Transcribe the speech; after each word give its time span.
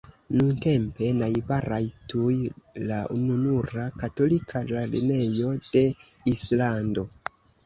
Nuntempe 0.37 1.09
najbaras 1.17 1.91
tuj 2.13 2.37
la 2.93 3.01
ununura 3.17 3.85
katolika 4.05 4.63
lernejo 4.73 5.53
de 5.69 5.85
Islando. 6.35 7.07